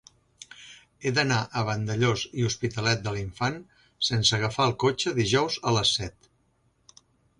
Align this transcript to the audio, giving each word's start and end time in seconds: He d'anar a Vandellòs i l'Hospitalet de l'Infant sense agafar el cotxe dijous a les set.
He 1.07 1.11
d'anar 1.17 1.41
a 1.59 1.63
Vandellòs 1.67 2.23
i 2.29 2.45
l'Hospitalet 2.47 3.03
de 3.09 3.13
l'Infant 3.17 3.61
sense 4.09 4.35
agafar 4.39 4.67
el 4.71 4.75
cotxe 4.85 5.15
dijous 5.23 5.63
a 5.69 5.75
les 5.77 5.97
set. 6.01 6.31